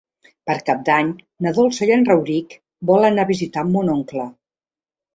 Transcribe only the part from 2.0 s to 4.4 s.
Rauric volen anar a visitar mon oncle.